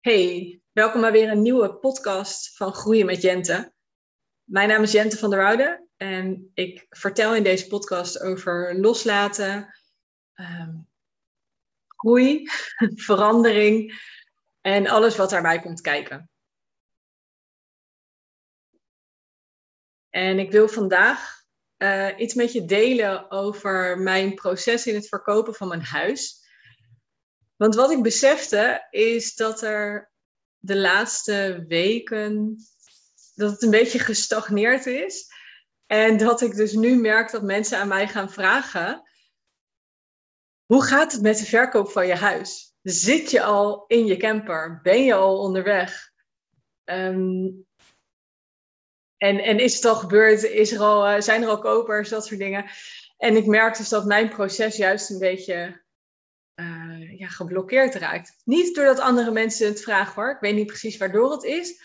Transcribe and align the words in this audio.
Hey, 0.00 0.60
welkom 0.72 1.00
bij 1.00 1.12
weer 1.12 1.30
een 1.30 1.42
nieuwe 1.42 1.74
podcast 1.74 2.56
van 2.56 2.72
Groeien 2.72 3.06
met 3.06 3.22
Jente. 3.22 3.72
Mijn 4.44 4.68
naam 4.68 4.82
is 4.82 4.92
Jente 4.92 5.16
van 5.16 5.30
der 5.30 5.38
Woude 5.38 5.86
en 5.96 6.50
ik 6.54 6.86
vertel 6.88 7.34
in 7.34 7.42
deze 7.42 7.66
podcast 7.66 8.20
over 8.20 8.78
loslaten, 8.78 9.74
ehm, 10.34 10.76
groei, 11.86 12.48
verandering 13.08 14.02
en 14.60 14.86
alles 14.86 15.16
wat 15.16 15.30
daarbij 15.30 15.60
komt 15.60 15.80
kijken. 15.80 16.30
En 20.10 20.38
ik 20.38 20.50
wil 20.50 20.68
vandaag 20.68 21.42
uh, 21.78 22.08
iets 22.16 22.34
met 22.34 22.52
je 22.52 22.64
delen 22.64 23.30
over 23.30 23.98
mijn 23.98 24.34
proces 24.34 24.86
in 24.86 24.94
het 24.94 25.08
verkopen 25.08 25.54
van 25.54 25.68
mijn 25.68 25.84
huis. 25.84 26.39
Want 27.60 27.74
wat 27.74 27.90
ik 27.90 28.02
besefte 28.02 28.86
is 28.90 29.34
dat 29.34 29.62
er 29.62 30.10
de 30.58 30.76
laatste 30.76 31.64
weken 31.68 32.56
dat 33.34 33.50
het 33.50 33.62
een 33.62 33.70
beetje 33.70 33.98
gestagneerd 33.98 34.86
is. 34.86 35.32
En 35.86 36.16
dat 36.16 36.40
ik 36.40 36.54
dus 36.54 36.72
nu 36.72 36.96
merk 36.96 37.30
dat 37.30 37.42
mensen 37.42 37.78
aan 37.78 37.88
mij 37.88 38.08
gaan 38.08 38.30
vragen: 38.30 39.02
hoe 40.66 40.84
gaat 40.84 41.12
het 41.12 41.22
met 41.22 41.38
de 41.38 41.44
verkoop 41.44 41.90
van 41.90 42.06
je 42.06 42.14
huis? 42.14 42.74
Zit 42.82 43.30
je 43.30 43.42
al 43.42 43.84
in 43.86 44.06
je 44.06 44.16
camper? 44.16 44.80
Ben 44.82 45.04
je 45.04 45.14
al 45.14 45.38
onderweg? 45.38 46.10
Ehm, 46.84 47.46
en, 49.16 49.38
en 49.38 49.58
is 49.58 49.74
het 49.74 49.84
al 49.84 49.96
gebeurd? 49.96 50.42
Is 50.42 50.72
er 50.72 50.80
al, 50.80 51.06
eh, 51.06 51.20
zijn 51.20 51.42
er 51.42 51.48
al 51.48 51.58
kopers? 51.58 52.08
Dat 52.08 52.26
soort 52.26 52.40
dingen. 52.40 52.70
En 53.16 53.36
ik 53.36 53.46
merk 53.46 53.76
dus 53.76 53.88
dat 53.88 54.04
mijn 54.04 54.28
proces 54.28 54.76
juist 54.76 55.10
een 55.10 55.18
beetje 55.18 55.88
ja, 57.16 57.28
geblokkeerd 57.28 57.94
raakt. 57.94 58.40
Niet 58.44 58.74
doordat 58.74 58.98
andere 58.98 59.30
mensen 59.30 59.66
het 59.66 59.82
vragen 59.82 60.22
hoor. 60.22 60.30
Ik 60.30 60.40
weet 60.40 60.54
niet 60.54 60.66
precies 60.66 60.96
waardoor 60.96 61.32
het 61.32 61.42
is. 61.42 61.82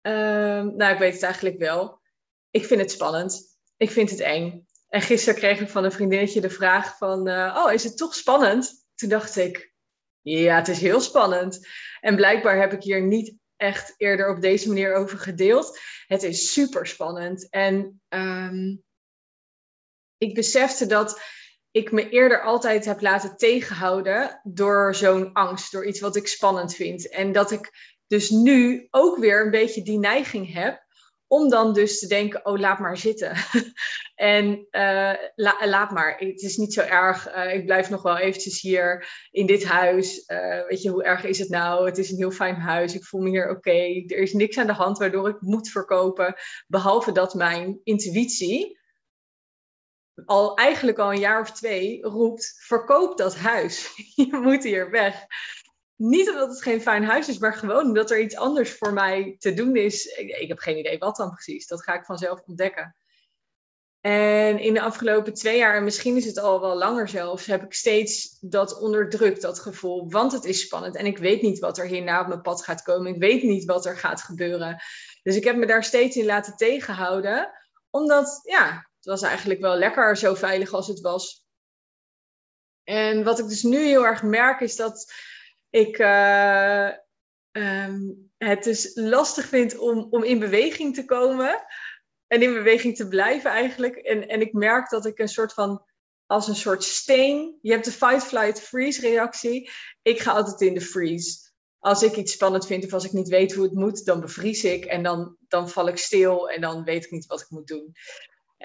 Ehm, 0.00 0.76
nou, 0.76 0.92
ik 0.92 0.98
weet 0.98 1.12
het 1.12 1.22
eigenlijk 1.22 1.58
wel. 1.58 2.00
Ik 2.50 2.64
vind 2.64 2.80
het 2.80 2.90
spannend. 2.90 3.58
Ik 3.76 3.90
vind 3.90 4.10
het 4.10 4.20
eng. 4.20 4.66
En 4.88 5.00
gisteren 5.00 5.38
kreeg 5.38 5.60
ik 5.60 5.68
van 5.68 5.84
een 5.84 5.92
vriendinnetje 5.92 6.40
de 6.40 6.50
vraag 6.50 6.96
van... 6.96 7.28
Uh, 7.28 7.62
oh, 7.64 7.72
is 7.72 7.84
het 7.84 7.96
toch 7.96 8.14
spannend? 8.14 8.86
Toen 8.94 9.08
dacht 9.08 9.36
ik... 9.36 9.72
Ja, 10.20 10.56
het 10.56 10.68
is 10.68 10.80
heel 10.80 11.00
spannend. 11.00 11.68
En 12.00 12.16
blijkbaar 12.16 12.60
heb 12.60 12.72
ik 12.72 12.82
hier 12.82 13.02
niet 13.02 13.34
echt 13.56 13.94
eerder 13.96 14.28
op 14.28 14.40
deze 14.40 14.68
manier 14.68 14.94
over 14.94 15.18
gedeeld. 15.18 15.78
Het 16.06 16.22
is 16.22 16.52
super 16.52 16.86
spannend. 16.86 17.48
En 17.50 18.02
um, 18.08 18.82
ik 20.18 20.34
besefte 20.34 20.86
dat 20.86 21.20
ik 21.74 21.92
me 21.92 22.08
eerder 22.08 22.42
altijd 22.42 22.84
heb 22.84 23.00
laten 23.00 23.36
tegenhouden 23.36 24.40
door 24.42 24.94
zo'n 24.94 25.32
angst, 25.32 25.72
door 25.72 25.86
iets 25.86 26.00
wat 26.00 26.16
ik 26.16 26.26
spannend 26.26 26.74
vind. 26.74 27.08
En 27.08 27.32
dat 27.32 27.50
ik 27.50 27.70
dus 28.06 28.30
nu 28.30 28.86
ook 28.90 29.16
weer 29.16 29.44
een 29.44 29.50
beetje 29.50 29.82
die 29.82 29.98
neiging 29.98 30.52
heb 30.52 30.82
om 31.26 31.48
dan 31.48 31.72
dus 31.72 31.98
te 31.98 32.06
denken, 32.06 32.46
oh 32.46 32.58
laat 32.58 32.78
maar 32.78 32.96
zitten. 32.96 33.36
en 34.14 34.66
uh, 34.70 35.12
laat 35.64 35.90
maar, 35.90 36.16
het 36.18 36.42
is 36.42 36.56
niet 36.56 36.72
zo 36.72 36.80
erg, 36.80 37.36
uh, 37.36 37.54
ik 37.54 37.64
blijf 37.64 37.90
nog 37.90 38.02
wel 38.02 38.18
eventjes 38.18 38.60
hier 38.60 39.08
in 39.30 39.46
dit 39.46 39.64
huis. 39.64 40.24
Uh, 40.26 40.66
weet 40.68 40.82
je, 40.82 40.90
hoe 40.90 41.04
erg 41.04 41.24
is 41.24 41.38
het 41.38 41.48
nou? 41.48 41.86
Het 41.86 41.98
is 41.98 42.10
een 42.10 42.16
heel 42.16 42.30
fijn 42.30 42.56
huis, 42.56 42.94
ik 42.94 43.04
voel 43.04 43.20
me 43.20 43.28
hier 43.28 43.50
oké. 43.50 44.04
Er 44.06 44.18
is 44.18 44.32
niks 44.32 44.58
aan 44.58 44.66
de 44.66 44.72
hand 44.72 44.98
waardoor 44.98 45.28
ik 45.28 45.40
moet 45.40 45.68
verkopen, 45.68 46.34
behalve 46.66 47.12
dat 47.12 47.34
mijn 47.34 47.80
intuïtie 47.84 48.82
al 50.24 50.56
eigenlijk 50.56 50.98
al 50.98 51.12
een 51.12 51.18
jaar 51.18 51.40
of 51.40 51.50
twee 51.50 52.02
roept: 52.02 52.54
verkoop 52.58 53.18
dat 53.18 53.36
huis. 53.36 53.90
je 54.14 54.28
moet 54.30 54.62
hier 54.62 54.90
weg. 54.90 55.26
Niet 55.96 56.30
omdat 56.30 56.48
het 56.48 56.62
geen 56.62 56.80
fijn 56.80 57.04
huis 57.04 57.28
is, 57.28 57.38
maar 57.38 57.54
gewoon 57.54 57.86
omdat 57.86 58.10
er 58.10 58.20
iets 58.20 58.36
anders 58.36 58.72
voor 58.72 58.92
mij 58.92 59.36
te 59.38 59.54
doen 59.54 59.76
is. 59.76 60.04
Ik, 60.04 60.48
heb 60.48 60.58
geen 60.58 60.78
idee 60.78 60.98
wat 60.98 61.16
dan 61.16 61.30
precies. 61.30 61.66
Dat 61.66 61.82
ga 61.82 61.94
ik 61.94 62.04
vanzelf 62.04 62.42
ontdekken. 62.46 62.96
En 64.00 64.58
in 64.58 64.74
de 64.74 64.80
afgelopen 64.80 65.34
twee 65.34 65.58
jaar, 65.58 65.76
en 65.76 65.84
misschien 65.84 66.16
is 66.16 66.24
het 66.24 66.38
al 66.38 66.60
wel 66.60 66.76
langer 66.76 67.08
zelfs, 67.08 67.46
heb 67.46 67.62
ik 67.62 67.74
steeds 67.74 68.38
dat 68.40 68.80
onderdrukt, 68.80 69.42
dat 69.42 69.58
gevoel. 69.58 70.10
Want 70.10 70.32
het 70.32 70.44
is 70.44 70.60
spannend 70.60 70.96
en 70.96 71.06
ik 71.06 71.18
weet 71.18 71.42
niet 71.42 71.58
wat 71.58 71.78
er 71.78 71.86
hierna 71.86 72.20
op 72.20 72.26
mijn 72.26 72.40
pad 72.40 72.64
gaat 72.64 72.82
komen. 72.82 73.14
Ik 73.14 73.20
weet 73.20 73.42
niet 73.42 73.64
wat 73.64 73.86
er 73.86 73.96
gaat 73.96 74.22
gebeuren. 74.22 74.82
Dus 75.22 75.36
ik 75.36 75.44
heb 75.44 75.56
me 75.56 75.66
daar 75.66 75.84
steeds 75.84 76.16
in 76.16 76.24
laten 76.24 76.56
tegenhouden. 76.56 77.52
Omdat, 77.90 78.40
ja, 78.42 78.88
het 79.04 79.20
was 79.20 79.22
eigenlijk 79.22 79.60
wel 79.60 79.76
lekker 79.76 80.16
zo 80.16 80.34
veilig 80.34 80.72
als 80.72 80.86
het 80.86 81.00
was. 81.00 81.46
En 82.84 83.24
wat 83.24 83.38
ik 83.38 83.48
dus 83.48 83.62
nu 83.62 83.78
heel 83.78 84.06
erg 84.06 84.22
merk 84.22 84.60
is 84.60 84.76
dat 84.76 85.12
ik 85.70 85.98
uh, 85.98 86.90
um, 87.52 88.30
het 88.38 88.62
dus 88.62 88.90
lastig 88.94 89.46
vind 89.46 89.78
om, 89.78 90.06
om 90.10 90.22
in 90.22 90.38
beweging 90.38 90.94
te 90.94 91.04
komen. 91.04 91.64
En 92.26 92.42
in 92.42 92.52
beweging 92.52 92.96
te 92.96 93.08
blijven 93.08 93.50
eigenlijk. 93.50 93.96
En, 93.96 94.28
en 94.28 94.40
ik 94.40 94.52
merk 94.52 94.90
dat 94.90 95.06
ik 95.06 95.18
een 95.18 95.28
soort 95.28 95.52
van, 95.52 95.84
als 96.26 96.48
een 96.48 96.56
soort 96.56 96.84
steen. 96.84 97.58
Je 97.62 97.72
hebt 97.72 97.84
de 97.84 97.92
fight, 97.92 98.24
flight, 98.24 98.60
freeze 98.60 99.00
reactie. 99.00 99.70
Ik 100.02 100.20
ga 100.20 100.32
altijd 100.32 100.60
in 100.60 100.74
de 100.74 100.80
freeze. 100.80 101.52
Als 101.78 102.02
ik 102.02 102.16
iets 102.16 102.32
spannend 102.32 102.66
vind 102.66 102.84
of 102.84 102.92
als 102.92 103.04
ik 103.04 103.12
niet 103.12 103.28
weet 103.28 103.54
hoe 103.54 103.64
het 103.64 103.74
moet, 103.74 104.04
dan 104.04 104.20
bevries 104.20 104.64
ik. 104.64 104.84
En 104.84 105.02
dan, 105.02 105.36
dan 105.48 105.68
val 105.68 105.88
ik 105.88 105.98
stil 105.98 106.50
en 106.50 106.60
dan 106.60 106.84
weet 106.84 107.04
ik 107.04 107.10
niet 107.10 107.26
wat 107.26 107.40
ik 107.40 107.50
moet 107.50 107.66
doen. 107.66 107.94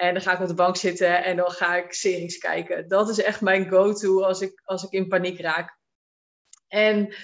En 0.00 0.14
dan 0.14 0.22
ga 0.22 0.32
ik 0.32 0.40
op 0.40 0.48
de 0.48 0.54
bank 0.54 0.76
zitten 0.76 1.24
en 1.24 1.36
dan 1.36 1.50
ga 1.50 1.76
ik 1.76 1.92
series 1.92 2.38
kijken. 2.38 2.88
Dat 2.88 3.08
is 3.08 3.22
echt 3.22 3.40
mijn 3.40 3.68
go-to 3.68 4.22
als 4.22 4.40
ik, 4.40 4.60
als 4.64 4.82
ik 4.82 4.90
in 4.90 5.08
paniek 5.08 5.40
raak. 5.40 5.78
En 6.68 7.14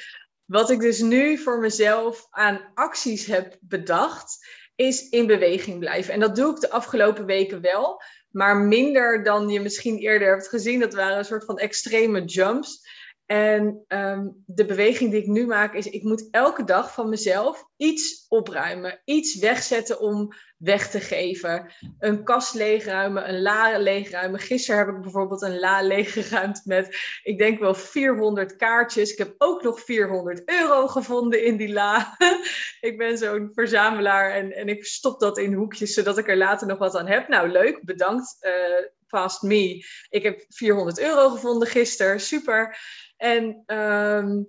wat 0.44 0.70
ik 0.70 0.80
dus 0.80 1.00
nu 1.00 1.38
voor 1.38 1.58
mezelf 1.58 2.26
aan 2.30 2.70
acties 2.74 3.26
heb 3.26 3.56
bedacht, 3.60 4.46
is 4.74 5.08
in 5.08 5.26
beweging 5.26 5.78
blijven. 5.78 6.14
En 6.14 6.20
dat 6.20 6.36
doe 6.36 6.54
ik 6.54 6.60
de 6.60 6.70
afgelopen 6.70 7.24
weken 7.24 7.60
wel, 7.60 8.02
maar 8.30 8.56
minder 8.56 9.24
dan 9.24 9.48
je 9.48 9.60
misschien 9.60 9.98
eerder 9.98 10.28
hebt 10.28 10.48
gezien. 10.48 10.80
Dat 10.80 10.94
waren 10.94 11.18
een 11.18 11.24
soort 11.24 11.44
van 11.44 11.58
extreme 11.58 12.24
jumps. 12.24 12.88
En 13.26 13.84
um, 13.88 14.42
de 14.46 14.64
beweging 14.64 15.10
die 15.10 15.20
ik 15.20 15.26
nu 15.26 15.46
maak 15.46 15.74
is, 15.74 15.86
ik 15.86 16.02
moet 16.02 16.28
elke 16.30 16.64
dag 16.64 16.92
van 16.92 17.08
mezelf 17.08 17.64
iets 17.76 18.26
opruimen, 18.28 19.00
iets 19.04 19.38
wegzetten 19.38 20.00
om 20.00 20.32
weg 20.56 20.90
te 20.90 21.00
geven. 21.00 21.72
Een 21.98 22.24
kast 22.24 22.54
leegruimen, 22.54 23.28
een 23.28 23.42
la 23.42 23.78
leegruimen. 23.78 24.40
Gisteren 24.40 24.86
heb 24.86 24.94
ik 24.94 25.02
bijvoorbeeld 25.02 25.42
een 25.42 25.58
la 25.58 25.82
leeggeruimd 25.82 26.62
met, 26.64 26.96
ik 27.22 27.38
denk 27.38 27.58
wel 27.58 27.74
400 27.74 28.56
kaartjes. 28.56 29.12
Ik 29.12 29.18
heb 29.18 29.34
ook 29.38 29.62
nog 29.62 29.80
400 29.80 30.42
euro 30.48 30.86
gevonden 30.86 31.44
in 31.44 31.56
die 31.56 31.72
la. 31.72 32.16
ik 32.88 32.98
ben 32.98 33.18
zo'n 33.18 33.50
verzamelaar 33.54 34.30
en, 34.30 34.52
en 34.52 34.68
ik 34.68 34.84
stop 34.84 35.20
dat 35.20 35.38
in 35.38 35.52
hoekjes, 35.52 35.94
zodat 35.94 36.18
ik 36.18 36.28
er 36.28 36.36
later 36.36 36.66
nog 36.66 36.78
wat 36.78 36.96
aan 36.96 37.08
heb. 37.08 37.28
Nou, 37.28 37.48
leuk, 37.48 37.84
bedankt. 37.84 38.36
Uh, 38.40 38.86
Fast 39.06 39.42
Me. 39.42 39.84
Ik 40.08 40.22
heb 40.22 40.44
400 40.48 41.00
euro 41.00 41.28
gevonden 41.28 41.68
gisteren, 41.68 42.20
super. 42.20 42.78
En, 43.16 43.62
um, 43.66 44.46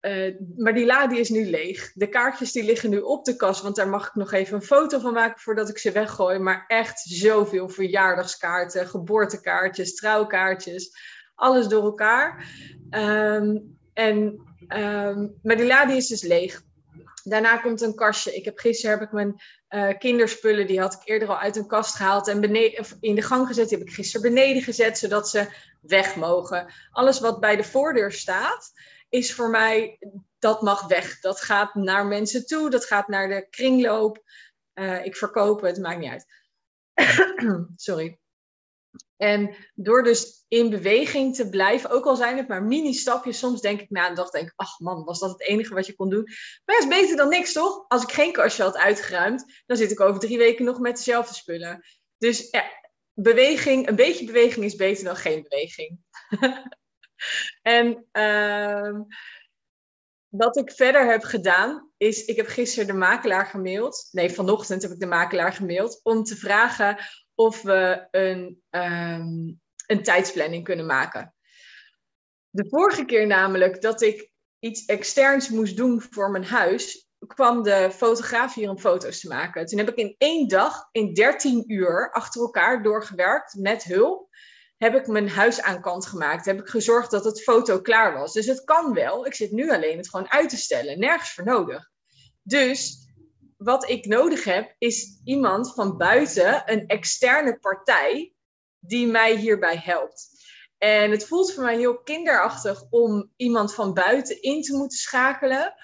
uh, 0.00 0.34
maar 0.56 0.74
die 0.74 0.86
la 0.86 1.06
die 1.06 1.18
is 1.18 1.28
nu 1.28 1.50
leeg. 1.50 1.92
De 1.94 2.08
kaartjes 2.08 2.52
die 2.52 2.64
liggen 2.64 2.90
nu 2.90 2.98
op 2.98 3.24
de 3.24 3.36
kast, 3.36 3.62
want 3.62 3.76
daar 3.76 3.88
mag 3.88 4.06
ik 4.06 4.14
nog 4.14 4.32
even 4.32 4.54
een 4.54 4.62
foto 4.62 4.98
van 4.98 5.12
maken 5.12 5.40
voordat 5.40 5.68
ik 5.68 5.78
ze 5.78 5.92
weggooi. 5.92 6.38
Maar 6.38 6.64
echt 6.66 7.00
zoveel 7.00 7.68
verjaardagskaarten, 7.68 8.88
geboortekaartjes, 8.88 9.94
trouwkaartjes, 9.94 10.90
alles 11.34 11.66
door 11.66 11.82
elkaar. 11.82 12.50
Um, 12.90 13.78
en, 13.92 14.16
um, 14.68 15.38
maar 15.42 15.56
die 15.56 15.66
la 15.66 15.86
die 15.86 15.96
is 15.96 16.06
dus 16.06 16.22
leeg. 16.22 16.62
Daarna 17.28 17.56
komt 17.56 17.80
een 17.80 17.94
kastje. 17.94 18.34
Ik 18.34 18.44
heb, 18.44 18.58
gisteren 18.58 18.98
heb 18.98 19.06
ik 19.06 19.12
mijn 19.12 19.40
uh, 19.68 19.98
kinderspullen, 19.98 20.66
die 20.66 20.80
had 20.80 20.92
ik 20.94 21.00
eerder 21.04 21.28
al 21.28 21.38
uit 21.38 21.56
een 21.56 21.66
kast 21.66 21.94
gehaald 21.94 22.28
en 22.28 22.40
beneden, 22.40 22.86
in 23.00 23.14
de 23.14 23.22
gang 23.22 23.46
gezet. 23.46 23.68
Die 23.68 23.78
heb 23.78 23.86
ik 23.86 23.94
gisteren 23.94 24.34
beneden 24.34 24.62
gezet, 24.62 24.98
zodat 24.98 25.28
ze 25.28 25.48
weg 25.80 26.16
mogen. 26.16 26.72
Alles 26.90 27.20
wat 27.20 27.40
bij 27.40 27.56
de 27.56 27.64
voordeur 27.64 28.12
staat, 28.12 28.72
is 29.08 29.34
voor 29.34 29.50
mij, 29.50 29.98
dat 30.38 30.62
mag 30.62 30.86
weg. 30.86 31.20
Dat 31.20 31.40
gaat 31.40 31.74
naar 31.74 32.06
mensen 32.06 32.46
toe, 32.46 32.70
dat 32.70 32.84
gaat 32.84 33.08
naar 33.08 33.28
de 33.28 33.46
kringloop. 33.50 34.22
Uh, 34.74 35.04
ik 35.04 35.16
verkoop 35.16 35.60
het, 35.60 35.78
maakt 35.78 35.98
niet 35.98 36.10
uit. 36.10 36.26
Sorry. 37.76 38.18
En 39.16 39.54
door 39.74 40.02
dus 40.02 40.44
in 40.48 40.70
beweging 40.70 41.34
te 41.34 41.48
blijven, 41.48 41.90
ook 41.90 42.04
al 42.04 42.16
zijn 42.16 42.36
het 42.36 42.48
maar 42.48 42.62
mini-stapjes, 42.62 43.38
soms 43.38 43.60
denk 43.60 43.80
ik 43.80 43.90
na 43.90 44.08
een 44.08 44.14
dag, 44.14 44.30
denk 44.30 44.46
ik, 44.46 44.52
ach 44.56 44.78
man, 44.80 45.04
was 45.04 45.18
dat 45.18 45.30
het 45.30 45.42
enige 45.42 45.74
wat 45.74 45.86
je 45.86 45.94
kon 45.94 46.10
doen? 46.10 46.28
Maar 46.64 46.78
is 46.78 46.88
beter 46.88 47.16
dan 47.16 47.28
niks, 47.28 47.52
toch? 47.52 47.84
Als 47.88 48.02
ik 48.02 48.12
geen 48.12 48.32
kastje 48.32 48.62
had 48.62 48.76
uitgeruimd, 48.76 49.62
dan 49.66 49.76
zit 49.76 49.90
ik 49.90 50.00
over 50.00 50.20
drie 50.20 50.38
weken 50.38 50.64
nog 50.64 50.78
met 50.78 50.96
dezelfde 50.96 51.34
spullen. 51.34 51.84
Dus 52.18 52.50
ja, 52.50 52.64
beweging, 53.12 53.88
een 53.88 53.96
beetje 53.96 54.26
beweging 54.26 54.64
is 54.64 54.76
beter 54.76 55.04
dan 55.04 55.16
geen 55.16 55.46
beweging. 55.48 55.98
en 57.62 58.06
uh, 58.12 59.00
wat 60.28 60.56
ik 60.56 60.72
verder 60.72 61.10
heb 61.10 61.22
gedaan, 61.22 61.90
is 61.96 62.24
ik 62.24 62.36
heb 62.36 62.46
gisteren 62.46 62.86
de 62.86 62.92
makelaar 62.92 63.46
gemaild. 63.46 64.08
Nee, 64.10 64.30
vanochtend 64.30 64.82
heb 64.82 64.90
ik 64.90 65.00
de 65.00 65.06
makelaar 65.06 65.52
gemaild 65.52 66.00
om 66.02 66.24
te 66.24 66.36
vragen 66.36 66.98
of 67.36 67.62
we 67.62 68.08
een, 68.10 68.62
um, 68.70 69.60
een 69.86 70.02
tijdsplanning 70.02 70.64
kunnen 70.64 70.86
maken. 70.86 71.34
De 72.50 72.66
vorige 72.68 73.04
keer 73.04 73.26
namelijk 73.26 73.82
dat 73.82 74.02
ik 74.02 74.30
iets 74.58 74.84
externs 74.84 75.48
moest 75.48 75.76
doen 75.76 76.02
voor 76.10 76.30
mijn 76.30 76.44
huis, 76.44 77.08
kwam 77.26 77.62
de 77.62 77.90
fotograaf 77.92 78.54
hier 78.54 78.70
om 78.70 78.78
foto's 78.78 79.20
te 79.20 79.28
maken. 79.28 79.66
Toen 79.66 79.78
heb 79.78 79.88
ik 79.88 79.96
in 79.96 80.14
één 80.18 80.48
dag, 80.48 80.88
in 80.92 81.14
13 81.14 81.64
uur, 81.66 82.10
achter 82.12 82.40
elkaar 82.40 82.82
doorgewerkt 82.82 83.54
met 83.54 83.84
hulp. 83.84 84.28
Heb 84.76 84.94
ik 84.94 85.06
mijn 85.06 85.28
huis 85.28 85.62
aan 85.62 85.80
kant 85.80 86.06
gemaakt. 86.06 86.44
Heb 86.44 86.60
ik 86.60 86.68
gezorgd 86.68 87.10
dat 87.10 87.24
het 87.24 87.42
foto 87.42 87.80
klaar 87.80 88.12
was. 88.12 88.32
Dus 88.32 88.46
het 88.46 88.64
kan 88.64 88.92
wel. 88.94 89.26
Ik 89.26 89.34
zit 89.34 89.50
nu 89.50 89.70
alleen 89.70 89.96
het 89.96 90.08
gewoon 90.10 90.30
uit 90.30 90.48
te 90.48 90.56
stellen. 90.56 90.98
Nergens 90.98 91.32
voor 91.32 91.44
nodig. 91.44 91.90
Dus 92.42 93.05
wat 93.56 93.88
ik 93.88 94.06
nodig 94.06 94.44
heb, 94.44 94.74
is 94.78 95.20
iemand 95.24 95.74
van 95.74 95.96
buiten, 95.96 96.72
een 96.72 96.86
externe 96.86 97.58
partij, 97.58 98.34
die 98.78 99.06
mij 99.06 99.36
hierbij 99.36 99.76
helpt. 99.76 100.36
En 100.78 101.10
het 101.10 101.26
voelt 101.26 101.52
voor 101.52 101.62
mij 101.62 101.76
heel 101.76 102.02
kinderachtig 102.02 102.82
om 102.90 103.32
iemand 103.36 103.74
van 103.74 103.94
buiten 103.94 104.42
in 104.42 104.62
te 104.62 104.76
moeten 104.76 104.98
schakelen. 104.98 105.74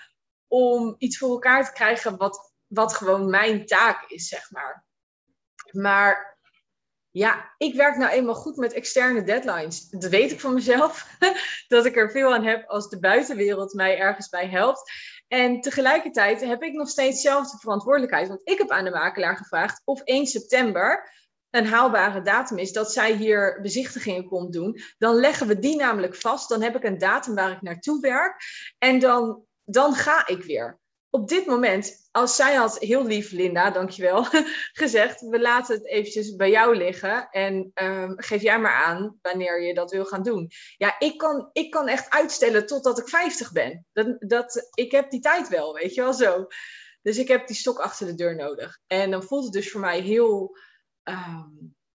Om 0.48 0.94
iets 0.98 1.18
voor 1.18 1.30
elkaar 1.30 1.64
te 1.64 1.72
krijgen 1.72 2.16
wat, 2.16 2.52
wat 2.66 2.94
gewoon 2.94 3.30
mijn 3.30 3.66
taak 3.66 4.10
is, 4.10 4.28
zeg 4.28 4.50
maar. 4.50 4.86
Maar 5.70 6.38
ja, 7.10 7.54
ik 7.58 7.74
werk 7.74 7.96
nou 7.96 8.10
eenmaal 8.10 8.34
goed 8.34 8.56
met 8.56 8.72
externe 8.72 9.22
deadlines. 9.22 9.88
Dat 9.88 10.10
weet 10.10 10.30
ik 10.30 10.40
van 10.40 10.54
mezelf. 10.54 11.16
dat 11.68 11.86
ik 11.86 11.96
er 11.96 12.10
veel 12.10 12.34
aan 12.34 12.44
heb 12.44 12.68
als 12.68 12.88
de 12.88 12.98
buitenwereld 12.98 13.72
mij 13.72 13.98
ergens 13.98 14.28
bij 14.28 14.48
helpt. 14.48 14.92
En 15.32 15.60
tegelijkertijd 15.60 16.40
heb 16.40 16.62
ik 16.62 16.72
nog 16.72 16.88
steeds 16.88 17.20
zelf 17.20 17.50
de 17.50 17.58
verantwoordelijkheid. 17.58 18.28
Want 18.28 18.40
ik 18.44 18.58
heb 18.58 18.70
aan 18.70 18.84
de 18.84 18.90
makelaar 18.90 19.36
gevraagd 19.36 19.82
of 19.84 20.00
1 20.00 20.26
september 20.26 21.10
een 21.50 21.66
haalbare 21.66 22.22
datum 22.22 22.58
is 22.58 22.72
dat 22.72 22.92
zij 22.92 23.12
hier 23.12 23.58
bezichtigingen 23.62 24.24
komt 24.24 24.52
doen, 24.52 24.80
dan 24.98 25.14
leggen 25.14 25.46
we 25.46 25.58
die 25.58 25.76
namelijk 25.76 26.14
vast. 26.14 26.48
Dan 26.48 26.62
heb 26.62 26.76
ik 26.76 26.84
een 26.84 26.98
datum 26.98 27.34
waar 27.34 27.50
ik 27.50 27.62
naartoe 27.62 28.00
werk 28.00 28.42
en 28.78 28.98
dan, 28.98 29.44
dan 29.64 29.94
ga 29.94 30.26
ik 30.28 30.42
weer. 30.42 30.80
Op 31.14 31.28
dit 31.28 31.46
moment, 31.46 32.08
als 32.10 32.36
zij 32.36 32.54
had, 32.54 32.78
heel 32.78 33.06
lief 33.06 33.30
Linda, 33.30 33.70
dankjewel, 33.70 34.24
gezegd, 34.82 35.20
we 35.20 35.40
laten 35.40 35.74
het 35.74 35.86
eventjes 35.86 36.36
bij 36.36 36.50
jou 36.50 36.76
liggen 36.76 37.28
en 37.30 37.70
um, 37.74 38.14
geef 38.16 38.42
jij 38.42 38.60
maar 38.60 38.84
aan 38.84 39.18
wanneer 39.22 39.62
je 39.62 39.74
dat 39.74 39.90
wil 39.90 40.04
gaan 40.04 40.22
doen. 40.22 40.50
Ja, 40.76 40.98
ik 40.98 41.18
kan, 41.18 41.48
ik 41.52 41.70
kan 41.70 41.88
echt 41.88 42.10
uitstellen 42.10 42.66
totdat 42.66 42.98
ik 42.98 43.08
50 43.08 43.52
ben. 43.52 43.86
Dat, 43.92 44.16
dat, 44.18 44.70
ik 44.74 44.92
heb 44.92 45.10
die 45.10 45.20
tijd 45.20 45.48
wel, 45.48 45.74
weet 45.74 45.94
je 45.94 46.00
wel 46.00 46.14
zo. 46.14 46.46
Dus 47.02 47.18
ik 47.18 47.28
heb 47.28 47.46
die 47.46 47.56
stok 47.56 47.78
achter 47.78 48.06
de 48.06 48.14
deur 48.14 48.36
nodig. 48.36 48.78
En 48.86 49.10
dan 49.10 49.22
voelt 49.22 49.44
het 49.44 49.52
dus 49.52 49.70
voor 49.70 49.80
mij 49.80 50.00
heel 50.00 50.56
Ehm, 51.02 51.48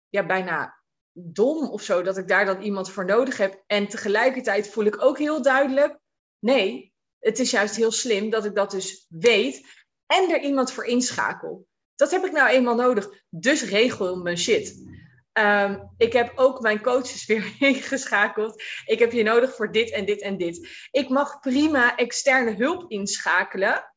ja, 0.09 0.27
bijna 0.27 0.83
dom 1.13 1.69
of 1.69 1.83
zo 1.83 2.03
dat 2.03 2.17
ik 2.17 2.29
daar 2.29 2.45
dan 2.45 2.63
iemand 2.63 2.91
voor 2.91 3.05
nodig 3.05 3.37
heb. 3.37 3.63
En 3.67 3.89
tegelijkertijd 3.89 4.69
voel 4.69 4.85
ik 4.85 5.03
ook 5.03 5.19
heel 5.19 5.43
duidelijk, 5.43 5.99
nee, 6.39 6.95
het 7.21 7.39
is 7.39 7.51
juist 7.51 7.77
heel 7.77 7.93
slim 7.93 8.31
dat 8.31 8.45
ik 8.45 8.55
dat 8.55 8.71
dus 8.71 9.07
weet 9.09 9.67
en 10.07 10.31
er 10.31 10.41
iemand 10.41 10.73
voor 10.73 10.85
inschakel. 10.85 11.67
Dat 11.95 12.11
heb 12.11 12.25
ik 12.25 12.33
nou 12.33 12.49
eenmaal 12.49 12.75
nodig, 12.75 13.25
dus 13.29 13.63
regel 13.63 14.17
mijn 14.17 14.39
shit. 14.39 14.85
Ehm, 15.33 15.79
ik 15.97 16.13
heb 16.13 16.33
ook 16.35 16.61
mijn 16.61 16.83
coaches 16.83 17.27
weer 17.31 17.55
ingeschakeld. 17.59 18.63
Ik 18.85 18.99
heb 18.99 19.13
je 19.13 19.23
nodig 19.23 19.55
voor 19.55 19.73
dit 19.73 19.91
en 19.91 20.05
dit 20.05 20.21
en 20.21 20.37
dit. 20.37 20.69
Ik 20.91 21.09
mag 21.09 21.41
prima 21.41 21.97
externe 21.97 22.55
hulp 22.55 22.91
inschakelen. 22.91 23.95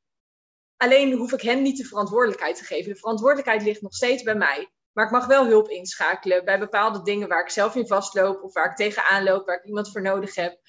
Alleen 0.78 1.14
hoef 1.14 1.32
ik 1.32 1.42
hen 1.42 1.62
niet 1.62 1.78
de 1.78 1.86
verantwoordelijkheid 1.86 2.56
te 2.56 2.64
geven. 2.64 2.94
De 2.94 3.00
verantwoordelijkheid 3.00 3.62
ligt 3.62 3.82
nog 3.82 3.94
steeds 3.94 4.24
bij 4.24 4.36
mij. 4.36 4.70
Maar 4.92 5.06
ik 5.06 5.12
mag 5.12 5.26
wel 5.26 5.46
hulp 5.46 5.70
inschakelen 5.70 6.46
bij 6.46 6.60
bepaalde 6.60 7.02
dingen 7.02 7.28
waar 7.28 7.42
ik 7.42 7.50
zelf 7.50 7.76
in 7.76 7.88
vastloop 7.88 8.44
of 8.44 8.54
waar 8.54 8.70
ik 8.70 8.76
tegenaan 8.76 9.24
loop, 9.24 9.46
waar 9.46 9.58
ik 9.58 9.66
iemand 9.66 9.92
voor 9.92 10.02
nodig 10.02 10.36
heb. 10.36 10.60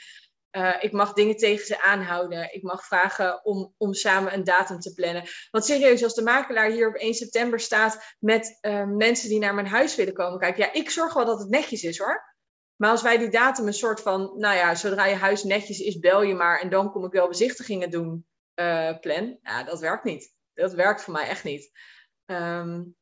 Uh, 0.56 0.76
ik 0.80 0.92
mag 0.92 1.12
dingen 1.12 1.36
tegen 1.36 1.66
ze 1.66 1.82
aanhouden. 1.82 2.54
Ik 2.54 2.62
mag 2.62 2.86
vragen 2.86 3.44
om, 3.44 3.74
om 3.76 3.94
samen 3.94 4.34
een 4.34 4.44
datum 4.44 4.80
te 4.80 4.94
plannen. 4.94 5.28
Want 5.50 5.64
serieus, 5.64 6.02
als 6.02 6.14
de 6.14 6.22
makelaar 6.22 6.70
hier 6.70 6.88
op 6.88 6.94
1 6.94 7.14
september 7.14 7.60
staat 7.60 8.16
met 8.18 8.58
uh, 8.60 8.84
mensen 8.84 9.28
die 9.28 9.38
naar 9.38 9.54
mijn 9.54 9.66
huis 9.66 9.96
willen 9.96 10.14
komen 10.14 10.38
kijken. 10.38 10.64
Ja, 10.64 10.72
ik 10.72 10.90
zorg 10.90 11.14
wel 11.14 11.24
dat 11.24 11.38
het 11.38 11.48
netjes 11.48 11.82
is 11.82 11.98
hoor. 11.98 12.34
Maar 12.76 12.90
als 12.90 13.02
wij 13.02 13.18
die 13.18 13.30
datum 13.30 13.66
een 13.66 13.72
soort 13.72 14.00
van, 14.00 14.32
nou 14.36 14.56
ja, 14.56 14.74
zodra 14.74 15.04
je 15.04 15.14
huis 15.14 15.44
netjes 15.44 15.78
is, 15.78 15.98
bel 15.98 16.22
je 16.22 16.34
maar 16.34 16.60
en 16.60 16.70
dan 16.70 16.90
kom 16.90 17.04
ik 17.04 17.12
wel 17.12 17.28
bezichtigingen 17.28 17.90
doen, 17.90 18.26
uh, 18.54 18.98
plan. 18.98 19.38
Ja, 19.42 19.64
dat 19.64 19.80
werkt 19.80 20.04
niet. 20.04 20.34
Dat 20.54 20.72
werkt 20.72 21.02
voor 21.02 21.12
mij 21.12 21.28
echt 21.28 21.44
niet. 21.44 21.70
Um, 22.26 22.96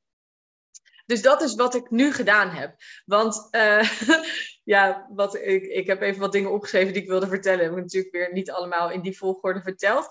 dus 1.08 1.22
dat 1.22 1.42
is 1.42 1.54
wat 1.54 1.74
ik 1.74 1.90
nu 1.90 2.12
gedaan 2.12 2.50
heb. 2.50 2.74
Want 3.04 3.48
uh, 3.50 3.90
ja, 4.74 5.08
wat 5.14 5.34
ik, 5.34 5.62
ik 5.62 5.86
heb 5.86 6.02
even 6.02 6.20
wat 6.20 6.32
dingen 6.32 6.52
opgeschreven 6.52 6.92
die 6.92 7.02
ik 7.02 7.08
wilde 7.08 7.26
vertellen. 7.26 7.64
Heb 7.64 7.72
ik 7.72 7.78
natuurlijk 7.78 8.14
weer 8.14 8.32
niet 8.32 8.50
allemaal 8.50 8.90
in 8.90 9.00
die 9.00 9.18
volgorde 9.18 9.60
verteld. 9.60 10.08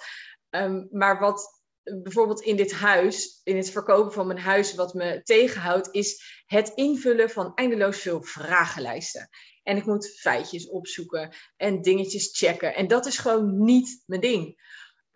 Um, 0.50 0.88
maar 0.92 1.20
wat 1.20 1.62
bijvoorbeeld 1.84 2.42
in 2.42 2.56
dit 2.56 2.72
huis, 2.72 3.42
in 3.44 3.58
het 3.58 3.70
verkopen 3.70 4.14
van 4.14 4.28
mijn 4.28 4.40
huis, 4.40 4.76
wat 4.76 4.94
me 4.94 5.22
tegenhoudt, 5.24 5.90
is 5.92 6.42
het 6.46 6.72
invullen 6.76 7.30
van 7.30 7.54
eindeloos 7.56 8.00
veel 8.00 8.22
vragenlijsten. 8.22 9.30
En 9.64 9.78
ik 9.78 9.86
moet 9.86 10.18
feitjes 10.20 10.70
opzoeken 10.70 11.36
en 11.58 11.82
dingetjes 11.82 12.38
checken. 12.38 12.76
En 12.76 12.88
dat 12.88 13.06
is 13.06 13.18
gewoon 13.18 13.64
niet 13.64 14.04
mijn 14.06 14.22
ding 14.22 14.56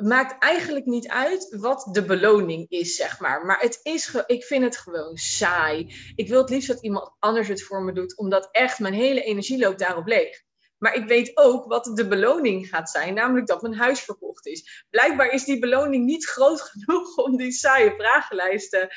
maakt 0.01 0.43
eigenlijk 0.43 0.85
niet 0.85 1.07
uit 1.07 1.55
wat 1.59 1.87
de 1.91 2.05
beloning 2.05 2.69
is, 2.69 2.95
zeg 2.95 3.19
maar. 3.19 3.45
Maar 3.45 3.59
het 3.59 3.79
is 3.83 4.15
ik 4.25 4.43
vind 4.43 4.63
het 4.63 4.77
gewoon 4.77 5.17
saai. 5.17 5.95
Ik 6.15 6.27
wil 6.27 6.41
het 6.41 6.49
liefst 6.49 6.67
dat 6.67 6.81
iemand 6.81 7.11
anders 7.19 7.47
het 7.47 7.63
voor 7.63 7.83
me 7.83 7.93
doet, 7.93 8.17
omdat 8.17 8.49
echt 8.51 8.79
mijn 8.79 8.93
hele 8.93 9.23
energie 9.23 9.59
loopt 9.59 9.79
daarop 9.79 10.07
leeg. 10.07 10.43
Maar 10.77 10.95
ik 10.95 11.05
weet 11.07 11.37
ook 11.37 11.65
wat 11.65 11.91
de 11.93 12.07
beloning 12.07 12.67
gaat 12.67 12.89
zijn, 12.89 13.13
namelijk 13.13 13.47
dat 13.47 13.61
mijn 13.61 13.75
huis 13.75 13.99
verkocht 13.99 14.45
is. 14.45 14.85
Blijkbaar 14.89 15.29
is 15.29 15.43
die 15.43 15.59
beloning 15.59 16.05
niet 16.05 16.25
groot 16.25 16.61
genoeg 16.71 17.17
om 17.17 17.37
die 17.37 17.51
saaie 17.51 17.93
vragenlijsten 17.97 18.89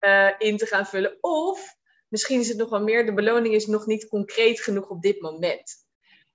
uh, 0.00 0.30
in 0.38 0.56
te 0.56 0.66
gaan 0.66 0.86
vullen. 0.86 1.18
Of 1.20 1.76
misschien 2.08 2.40
is 2.40 2.48
het 2.48 2.56
nog 2.56 2.70
wel 2.70 2.82
meer, 2.82 3.06
de 3.06 3.14
beloning 3.14 3.54
is 3.54 3.66
nog 3.66 3.86
niet 3.86 4.08
concreet 4.08 4.60
genoeg 4.60 4.88
op 4.88 5.02
dit 5.02 5.20
moment. 5.20 5.84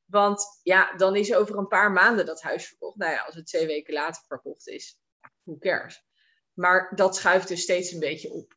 Want 0.07 0.59
ja, 0.63 0.95
dan 0.95 1.15
is 1.15 1.33
over 1.33 1.57
een 1.57 1.67
paar 1.67 1.91
maanden 1.91 2.25
dat 2.25 2.41
huis 2.41 2.67
verkocht. 2.67 2.97
Nou 2.97 3.11
ja, 3.11 3.23
als 3.23 3.35
het 3.35 3.45
twee 3.45 3.67
weken 3.67 3.93
later 3.93 4.23
verkocht 4.27 4.67
is, 4.67 4.99
who 5.43 5.57
cares? 5.57 6.05
Maar 6.53 6.91
dat 6.95 7.15
schuift 7.15 7.47
dus 7.47 7.61
steeds 7.61 7.91
een 7.91 7.99
beetje 7.99 8.29
op. 8.29 8.55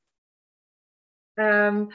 Um, 1.34 1.88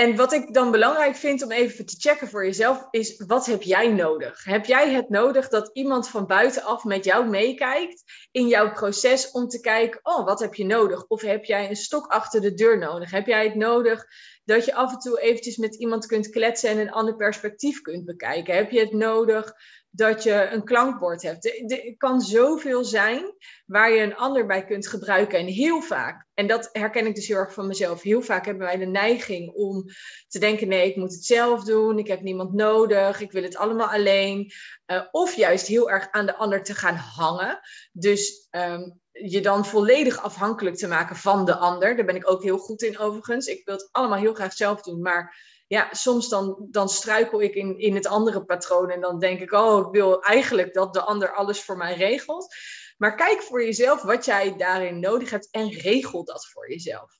en 0.00 0.16
wat 0.16 0.32
ik 0.32 0.54
dan 0.54 0.70
belangrijk 0.70 1.16
vind 1.16 1.42
om 1.42 1.50
even 1.50 1.86
te 1.86 1.96
checken 1.98 2.28
voor 2.28 2.44
jezelf, 2.44 2.88
is 2.90 3.22
wat 3.26 3.46
heb 3.46 3.62
jij 3.62 3.88
nodig? 3.88 4.44
Heb 4.44 4.66
jij 4.66 4.92
het 4.92 5.08
nodig 5.08 5.48
dat 5.48 5.70
iemand 5.72 6.08
van 6.08 6.26
buitenaf 6.26 6.84
met 6.84 7.04
jou 7.04 7.28
meekijkt 7.28 8.02
in 8.30 8.46
jouw 8.46 8.72
proces 8.72 9.30
om 9.30 9.48
te 9.48 9.60
kijken, 9.60 10.00
oh, 10.02 10.24
wat 10.24 10.40
heb 10.40 10.54
je 10.54 10.64
nodig? 10.64 11.04
Of 11.06 11.20
heb 11.20 11.44
jij 11.44 11.68
een 11.68 11.76
stok 11.76 12.06
achter 12.06 12.40
de 12.40 12.54
deur 12.54 12.78
nodig? 12.78 13.10
Heb 13.10 13.26
jij 13.26 13.44
het 13.44 13.54
nodig 13.54 14.06
dat 14.44 14.64
je 14.64 14.74
af 14.74 14.92
en 14.92 14.98
toe 14.98 15.20
eventjes 15.20 15.56
met 15.56 15.74
iemand 15.74 16.06
kunt 16.06 16.30
kletsen 16.30 16.70
en 16.70 16.78
een 16.78 16.92
ander 16.92 17.16
perspectief 17.16 17.80
kunt 17.80 18.04
bekijken? 18.04 18.54
Heb 18.54 18.70
je 18.70 18.80
het 18.80 18.92
nodig 18.92 19.54
dat 19.90 20.22
je 20.22 20.48
een 20.50 20.64
klankbord 20.64 21.22
hebt. 21.22 21.70
Er 21.70 21.96
kan 21.96 22.20
zoveel 22.20 22.84
zijn 22.84 23.34
waar 23.66 23.92
je 23.92 24.02
een 24.02 24.16
ander 24.16 24.46
bij 24.46 24.64
kunt 24.64 24.88
gebruiken. 24.88 25.38
En 25.38 25.46
heel 25.46 25.80
vaak, 25.80 26.26
en 26.34 26.46
dat 26.46 26.68
herken 26.72 27.06
ik 27.06 27.14
dus 27.14 27.26
heel 27.26 27.36
erg 27.36 27.52
van 27.52 27.66
mezelf, 27.66 28.02
heel 28.02 28.22
vaak 28.22 28.44
hebben 28.44 28.66
wij 28.66 28.76
de 28.76 28.86
neiging 28.86 29.54
om 29.54 29.84
te 30.28 30.38
denken: 30.38 30.68
nee, 30.68 30.88
ik 30.88 30.96
moet 30.96 31.12
het 31.12 31.24
zelf 31.24 31.64
doen, 31.64 31.98
ik 31.98 32.06
heb 32.06 32.20
niemand 32.20 32.52
nodig, 32.52 33.20
ik 33.20 33.32
wil 33.32 33.42
het 33.42 33.56
allemaal 33.56 33.88
alleen. 33.88 34.52
Uh, 34.86 35.02
of 35.10 35.34
juist 35.34 35.66
heel 35.66 35.90
erg 35.90 36.10
aan 36.10 36.26
de 36.26 36.36
ander 36.36 36.62
te 36.62 36.74
gaan 36.74 36.96
hangen. 36.96 37.60
Dus 37.92 38.48
um, 38.50 39.00
je 39.10 39.40
dan 39.40 39.66
volledig 39.66 40.22
afhankelijk 40.22 40.76
te 40.76 40.88
maken 40.88 41.16
van 41.16 41.44
de 41.44 41.56
ander. 41.56 41.96
Daar 41.96 42.04
ben 42.04 42.16
ik 42.16 42.30
ook 42.30 42.42
heel 42.42 42.58
goed 42.58 42.82
in 42.82 42.98
overigens. 42.98 43.46
Ik 43.46 43.64
wil 43.64 43.74
het 43.74 43.88
allemaal 43.92 44.18
heel 44.18 44.34
graag 44.34 44.52
zelf 44.52 44.82
doen, 44.82 45.00
maar 45.00 45.36
ja, 45.70 45.88
soms 45.94 46.28
dan, 46.28 46.66
dan 46.70 46.88
struikel 46.88 47.42
ik 47.42 47.54
in, 47.54 47.78
in 47.78 47.94
het 47.94 48.06
andere 48.06 48.44
patroon 48.44 48.90
en 48.90 49.00
dan 49.00 49.18
denk 49.18 49.40
ik, 49.40 49.52
oh, 49.52 49.86
ik 49.86 49.92
wil 49.92 50.22
eigenlijk 50.22 50.74
dat 50.74 50.92
de 50.94 51.00
ander 51.00 51.34
alles 51.34 51.62
voor 51.64 51.76
mij 51.76 51.94
regelt. 51.94 52.54
Maar 52.96 53.16
kijk 53.16 53.42
voor 53.42 53.64
jezelf 53.64 54.02
wat 54.02 54.24
jij 54.24 54.56
daarin 54.56 55.00
nodig 55.00 55.30
hebt 55.30 55.50
en 55.50 55.68
regel 55.70 56.24
dat 56.24 56.50
voor 56.50 56.70
jezelf. 56.70 57.18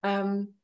Um, 0.00 0.60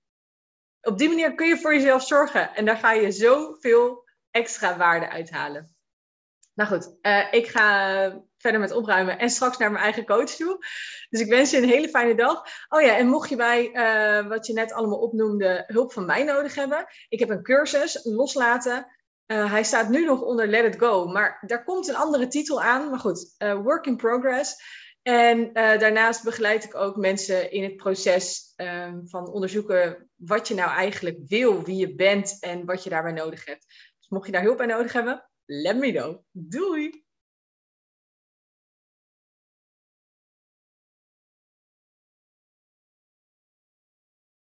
op 0.80 0.98
die 0.98 1.08
manier 1.08 1.34
kun 1.34 1.48
je 1.48 1.58
voor 1.58 1.74
jezelf 1.74 2.06
zorgen 2.06 2.54
en 2.54 2.64
daar 2.64 2.76
ga 2.76 2.92
je 2.92 3.12
zoveel 3.12 4.08
extra 4.30 4.76
waarde 4.76 5.08
uithalen. 5.08 5.76
Nou 6.58 6.70
goed, 6.70 6.94
uh, 7.02 7.32
ik 7.32 7.46
ga 7.46 8.22
verder 8.36 8.60
met 8.60 8.72
opruimen 8.72 9.18
en 9.18 9.30
straks 9.30 9.56
naar 9.56 9.70
mijn 9.70 9.82
eigen 9.84 10.04
coach 10.04 10.30
toe. 10.30 10.58
Dus 11.10 11.20
ik 11.20 11.28
wens 11.28 11.50
je 11.50 11.56
een 11.56 11.68
hele 11.68 11.88
fijne 11.88 12.14
dag. 12.14 12.42
Oh 12.68 12.80
ja, 12.80 12.96
en 12.96 13.06
mocht 13.06 13.28
je 13.28 13.36
bij 13.36 13.70
uh, 13.72 14.28
wat 14.28 14.46
je 14.46 14.52
net 14.52 14.72
allemaal 14.72 14.98
opnoemde 14.98 15.64
hulp 15.66 15.92
van 15.92 16.06
mij 16.06 16.24
nodig 16.24 16.54
hebben, 16.54 16.86
ik 17.08 17.18
heb 17.18 17.30
een 17.30 17.42
cursus 17.42 18.00
loslaten. 18.04 18.86
Uh, 19.26 19.50
hij 19.50 19.64
staat 19.64 19.88
nu 19.88 20.04
nog 20.04 20.20
onder 20.20 20.46
Let 20.46 20.74
It 20.74 20.80
Go, 20.80 21.06
maar 21.06 21.42
daar 21.46 21.64
komt 21.64 21.88
een 21.88 21.96
andere 21.96 22.26
titel 22.26 22.62
aan. 22.62 22.90
Maar 22.90 22.98
goed, 22.98 23.34
work 23.38 23.86
in 23.86 23.96
progress. 23.96 24.56
En 25.02 25.52
daarnaast 25.52 26.24
begeleid 26.24 26.64
ik 26.64 26.74
ook 26.74 26.96
mensen 26.96 27.50
in 27.50 27.62
het 27.62 27.76
proces 27.76 28.52
um, 28.56 29.08
van 29.08 29.28
onderzoeken 29.28 30.10
wat 30.14 30.48
je 30.48 30.54
nou 30.54 30.70
eigenlijk 30.70 31.18
wil, 31.26 31.62
wie 31.62 31.76
je 31.76 31.94
bent 31.94 32.36
en 32.40 32.64
wat 32.64 32.84
je 32.84 32.90
daarbij 32.90 33.12
nodig 33.12 33.44
hebt. 33.44 33.66
Dus 33.98 34.08
mocht 34.08 34.26
je 34.26 34.32
daar 34.32 34.42
hulp 34.42 34.56
bij 34.56 34.66
nodig 34.66 34.92
hebben, 34.92 35.28
let 35.48 35.76
me 35.76 35.92
know. 35.92 36.20
Doei! 36.34 36.92